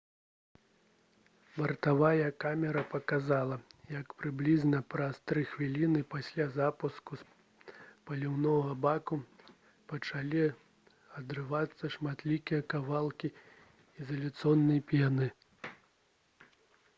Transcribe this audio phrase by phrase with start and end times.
[1.57, 3.57] бартавая камера паказала
[3.97, 7.77] як прыблізна праз 3 хвіліны пасля запуску з
[8.09, 9.19] паліўнага бака
[9.95, 10.45] пачалі
[11.23, 13.33] адрывацца шматлікія кавалкі
[14.03, 15.31] ізаляцыйнай пены